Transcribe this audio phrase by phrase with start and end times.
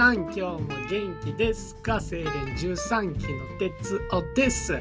[0.00, 2.00] さん今日も元気ですか？
[2.00, 4.80] 精錬13期の哲夫です。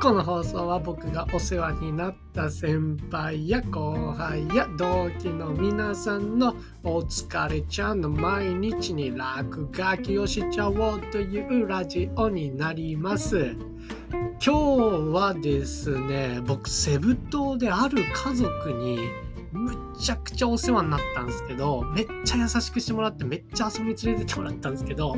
[0.00, 6.54] この放送は僕がお世話になった先輩や後輩や同期の皆さんの
[6.84, 13.56] お疲れちゃんの毎日に落書きをしちゃおうというラジオになります。
[14.12, 14.50] 今日
[15.12, 19.00] はですね僕セブ島である家族に
[19.52, 25.16] むちゃくちゃお世話になったんですけど、めっちゃ優しくしてもらって、めっちゃ遊び連れてってもらったんですけど、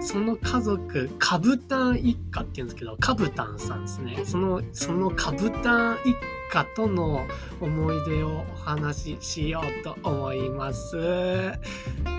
[0.00, 4.22] その家族、カブタン一家って言うんですけど、カブタンさんですね。
[4.24, 6.16] その、そのカブタン一
[6.50, 7.26] 家との
[7.60, 10.96] 思い出をお話ししようと思います。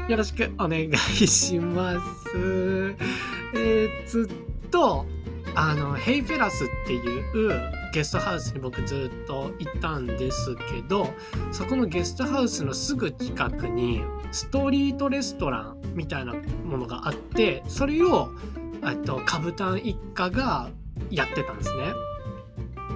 [0.07, 2.95] よろしくお願いします。
[3.55, 5.05] えー、ずっと、
[5.55, 11.13] あの、ヘイフェラスっていうゲストハウスに僕ずっといたんですけど、
[11.53, 14.01] そこのゲストハウスのすぐ近くに
[14.33, 18.31] ストリートレストランみたいなものがあって、それを、
[18.85, 20.71] えっと、カブタン一家が
[21.09, 21.93] やってたんですね。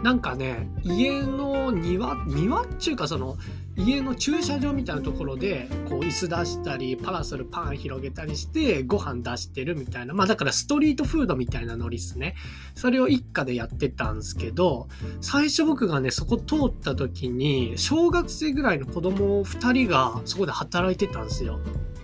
[0.03, 3.38] なんかね、家の庭、庭っていうかその、
[3.80, 12.35] 家の駐車場みたいなところでこう椅子出したりパラソルパン広げたりしてご飯出してるみたいなまあだからストリートフードみたいなノリっすね。
[12.75, 14.88] それを一家でやってたんですけど
[15.22, 21.59] 最初僕がねそこ通った時に小学生ぐらいの子供2人がそこで働いてたんですよ。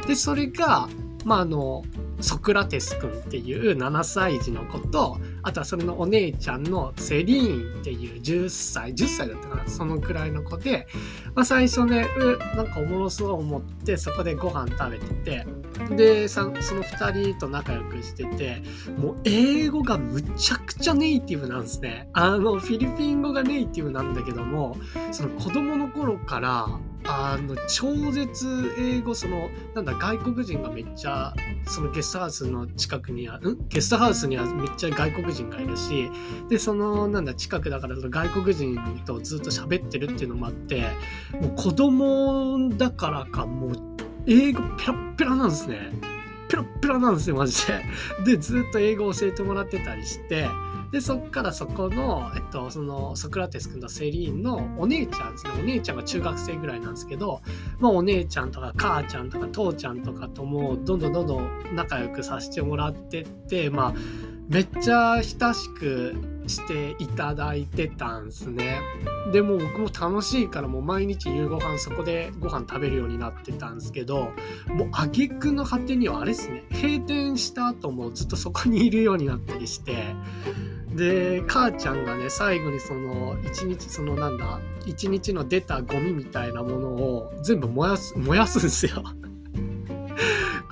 [0.08, 0.88] でそれが
[1.26, 1.84] まああの
[2.22, 10.88] ソクラテス君っていう7歳児の子と、あとはそれのお姉ちゃんのセリーンっていう10歳、10歳だったかな、そのくらいの子で、
[11.36, 15.48] まあ、最初ね、う、なんかおもろそう思って、そこでご飯食べてて、
[15.96, 18.64] で、その2人と仲良くしてて、
[18.98, 22.10] もう英語がむちゃくちゃネイティブなんですね。
[22.14, 24.78] あの、フィリピン語がネイティブなんだけども、
[25.12, 26.68] その子供の頃から、
[27.08, 31.34] あの超絶英語そのなんだ外国人がめっちゃ
[31.68, 33.68] そのゲストハウスの近くにはん？
[33.70, 36.10] ゲストハウスにはめっちゃ外国人がいるし
[36.50, 40.82] でそのなんだ近くだから外国人とずっと喋ってるっていうのもあって
[41.40, 43.72] もう子供だからかもう
[44.26, 45.92] 英語ペラペラなんですね。
[46.50, 47.84] ペラペラなんですよマジで。
[48.26, 50.48] でずっと英語教えてもらってたりして
[50.92, 55.52] で、そっからそこの、えっと、その、ソクラテス君とセリーンのお姉ちゃんですね。
[55.60, 57.42] お姉ちゃんが中学生ぐらいなんですけど、
[57.80, 63.94] まあ、お姉ちゃんとか母ちゃんとか父ちゃんとかとも、どんどんどんどん仲良くさせてもらってって、まあ、
[64.48, 66.16] めっちゃ親しく
[66.48, 68.80] していただいてたんすね。
[69.32, 74.32] でも僕も楽しいからもう毎日夕ご飯そこでご飯食べるようになってたんですけど、
[74.68, 80.16] もう挙句の果てにはあれっすね、閉店した後もずっとそこにいるようになったりして、
[80.94, 89.04] で母ちゃんがね最後にその一日そのなんだ一日の出たゴミみたいなものを全部燃やす燃やすんすよ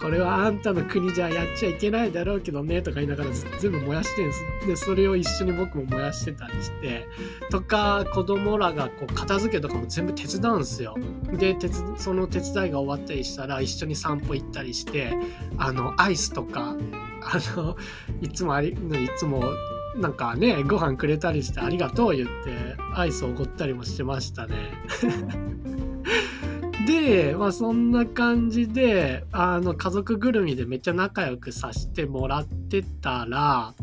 [0.04, 4.50] これはあんたの国じゃやっちゃいけないだろうけどねとか言いながら全部燃やしてるんですよ。
[4.68, 7.08] で、それを一緒に僕も燃やしてたりして、
[7.50, 10.98] とか子供らがこう片付けとかも全部手伝うんですよ。
[11.32, 11.56] で、
[11.98, 15.14] その手伝いが終わったりしたら一緒に散歩行ったりして、
[15.58, 16.76] あの、アイスとか、
[17.22, 17.78] あの、
[18.22, 18.76] いつもあり、い
[19.18, 19.42] つも
[19.96, 24.56] なんかね、ご飯くれたりしてありがとう言って、アイスをおごったりもしてましたね。
[27.06, 33.74] で、まあそんな感じで、あの、家族ぐるみでめっちゃ仲良くさせてもらってたら、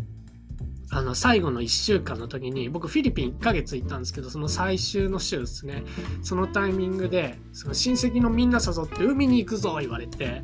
[0.92, 5.84] あの、最後の1週間の時に、僕フィリピン1ヶ月行ったんですけど、その最終の週ですね。
[6.22, 10.42] そのタイミングで、その親戚のみんな誘って海に行くぞ言われて、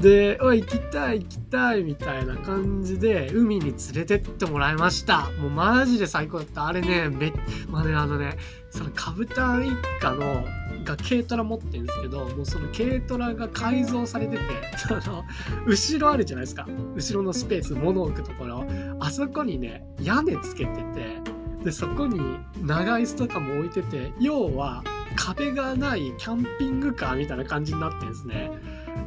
[0.00, 5.30] で、おい、行きたい、行きたい、みたいな感じで、海に連れてってもらいました。
[5.40, 6.66] もうマジで最高だった。
[6.68, 7.32] あれね、め、
[7.68, 8.36] まあね、あのね、
[8.70, 10.44] そのカブタン一家の、
[10.84, 14.42] が軽トラ持ってるんですけど、もうその軽トラが改造されてて、
[14.78, 15.24] その、
[15.66, 16.68] 後ろあるじゃないですか。
[16.94, 18.64] 後ろのスペース、物置くところ。
[19.00, 22.20] あそこにね、屋根つけてて、で、そこに
[22.62, 24.84] 長椅子とかも置いてて、要は
[25.16, 28.50] 壁がないキャンピングカーみたいな感じになってんですね。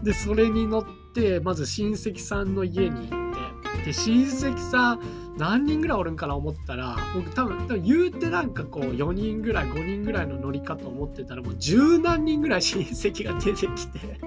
[0.04, 5.00] で、それに乗って、まず親戚さんの家に行って、で、親戚さん、
[5.38, 14.20] 何人ぐらいおるんかな思ったら、僕多分、多分言うてなんかこう、4人ぐらい、5人ぐらいの乗りかと思ってたら、もう十何人ぐらい親戚が出てきて。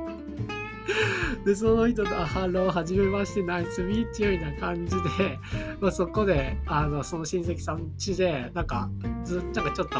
[1.44, 5.38] で、その人と、あ、 Hello、はじめまして、 nice to meet you みたいな感じで、
[5.80, 8.88] まあ、そこで、あの、その親戚さん家で、なんか、
[9.24, 9.98] ずっと、なんかちょっと、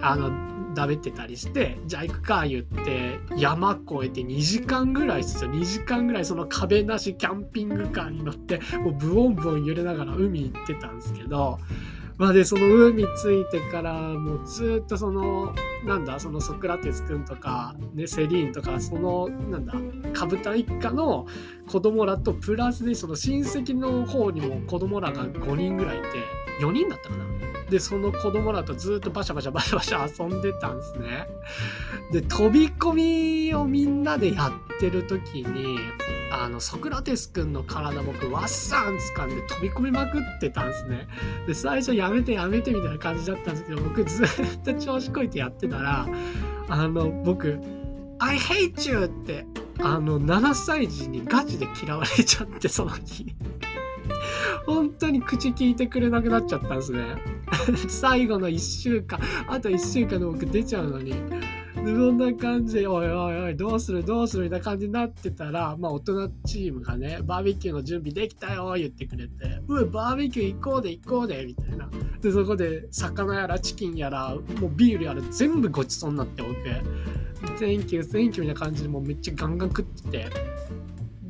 [0.00, 5.50] あの、だべってたりしてじゃあ行くか言って山越えて2時間ぐらいですよ。
[5.50, 11.58] 2時間ぐらいその壁なしキャンピングカーに乗ってもうブオンブオン揺れながら海行ってたんですけど
[12.16, 15.52] まあで、その海ついてから、もうずっとその、
[15.84, 19.74] なんだ、そのソクラテス君とか、ね、セリーンとか、その、なんだ、
[20.12, 21.26] カブタ一家の
[21.66, 26.08] 子供らと、プラスで、その親戚の方にも子供らが5人ぐらいいて、
[26.60, 27.24] 4人だったかな。
[27.70, 31.26] で、その子供らとずっとバシャバシャバシャバシャ遊んでたんですね。
[32.12, 35.78] で、飛び込みをみんなでやってる時に、
[36.30, 41.08] あの、ソクラテス君の体僕、ワッサン掴んで飛び込みまくってたんですね。
[41.46, 44.28] で、最初やめてやめてみたいな感じだったんですけど、僕ずっ
[44.64, 46.06] と調子こいてやってたら、
[46.68, 47.58] あの、僕、
[48.18, 49.46] I hate you って、
[49.80, 53.34] あの、7歳児にガチで嫌われちゃって、その日。
[54.66, 57.04] 本当に口聞いてくれなくなっちゃったんですね。
[57.88, 61.14] 最後の1週間、あと1週間で僕出ちゃうのに。
[61.74, 71.90] そんな感じで、おいおいおい、どうするどうするみたいな感じになってたら、まあ大人チームがね、バーベキューの準備できたよ言ってくれて、うバーベキュー行こうで行こうでみたいな。
[72.22, 76.54] で、そこで魚やらチキンやら、もうビールやら全部ごちそうになって僕、
[77.58, 80.30] Thank you, thank you みたいな感じでもうめっちゃガンガン食ってて、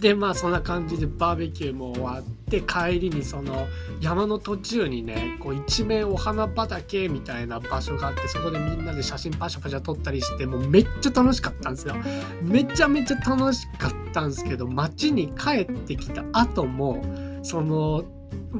[0.05, 3.67] でまあそんな感じでバーベキューも終わって帰りにその
[4.03, 11.95] 山の途中にねこう一面お花畑みたいな場所があってそこでみんなで写真パシャパシャ撮ったりしてもうめっちゃ楽しかったんですよ。
[12.43, 17.03] めちゃめちゃ楽しかったんですけど街に帰ってきた後も
[17.43, 18.05] その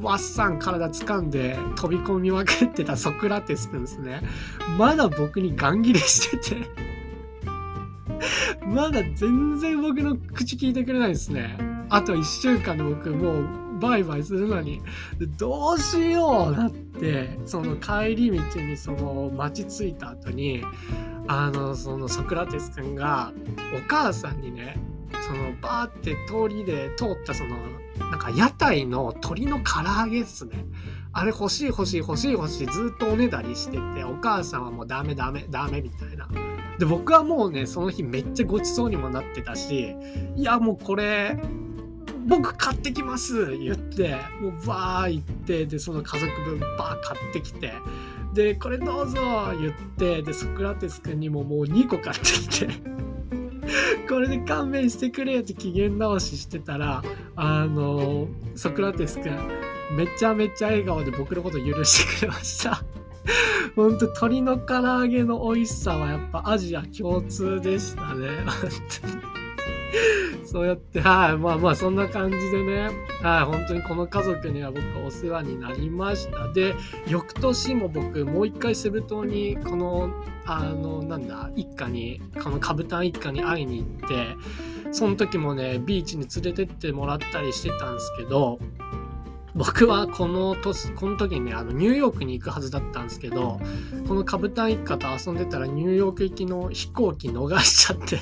[0.01, 4.23] ワッサン体掴んで飛び込みまくってたソクラテスくんですね。
[4.79, 6.94] まだ僕にガン切れしてて。
[8.65, 11.57] まだ全然僕の口聞いてくれないですね。
[11.89, 14.81] あと1週間で僕もうバイバイするのに、
[15.37, 20.63] どうしようなって、その帰り道にその街着いた後に、
[21.27, 23.31] あの、そのソクラテス君が
[23.75, 24.77] お母さんにね、
[25.27, 27.57] そのバーって通りで通ったその、
[27.99, 30.65] なんか屋台の鶏の唐揚げっすね。
[31.13, 36.27] あれ欲しい欲しい欲しい欲しいずっとおねだりしてて、お母さんはもうダメダメダメみたいな。
[36.79, 39.95] で、僕はもうね、その日めっちゃごちそうにもなってたし、
[40.35, 41.37] いや、もうこれ、
[42.27, 47.73] 僕買ってきます言って、もうバー行って、で、その家族分バー買ってきて、
[48.33, 49.17] で、これどうぞ
[49.59, 52.67] 言って、で、ソクラテス君にももう2個買ってきて、
[54.09, 57.03] これで勘弁してくれって機嫌直ししてたら、
[57.35, 59.31] あの、ソクラテス君、
[59.95, 62.83] めちゃめちゃ笑顔で僕のこと許してくれました。
[63.75, 68.29] ほんと鶏の唐揚げの美味しさはやっぱアジア共通でしたね。
[70.45, 72.89] そうやって、はい、まあまあそんな感じでね、
[73.21, 76.47] はい、本当にこの家族には僕はお世話になりました。
[76.53, 76.75] で、
[77.07, 80.11] 翌年も僕もう一回セブ島にこの、
[80.45, 88.59] あの、なんだ、一家に、このカブタン一家に会いに行って、その時もね、ビーチに連れてってもらったりしてたんですけど、
[89.55, 93.61] 僕はこの年、この時にね、あの、ニューヨークに行くはずだったんですけど、
[94.05, 98.19] このカブタン一家と遊んでたらニューヨーク行きの飛行機逃しちゃって、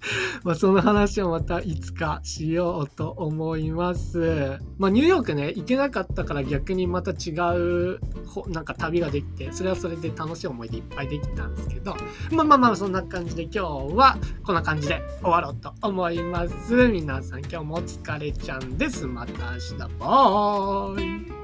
[0.44, 4.58] まあその話をまたいつかしようと思います。
[4.78, 8.00] まあニューヨークね、行けなかったから逆にまた違う、
[8.48, 11.96] なんか旅ができて、それはそれで楽しい思い出いっぱいできたんですけど、
[12.32, 13.58] まあまあまあそんな感じで今日
[13.94, 16.88] はこんな感じで終わろうと思います。
[16.88, 19.06] 皆さん今日もお疲れちゃんです。
[19.06, 19.78] また明日。
[19.98, 21.37] バイ